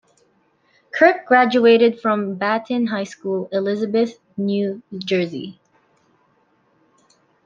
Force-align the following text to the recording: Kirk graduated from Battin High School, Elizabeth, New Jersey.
Kirk 0.95 1.27
graduated 1.27 1.99
from 2.01 2.33
Battin 2.33 2.87
High 2.87 3.03
School, 3.03 3.47
Elizabeth, 3.51 4.17
New 4.35 4.81
Jersey. 4.97 5.59